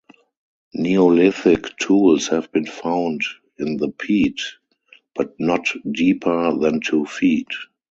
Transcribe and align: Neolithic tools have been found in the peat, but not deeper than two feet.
Neolithic 0.73 1.77
tools 1.77 2.29
have 2.29 2.51
been 2.51 2.65
found 2.65 3.21
in 3.59 3.77
the 3.77 3.89
peat, 3.89 4.39
but 5.13 5.39
not 5.39 5.67
deeper 5.93 6.57
than 6.57 6.79
two 6.81 7.05
feet. 7.05 7.49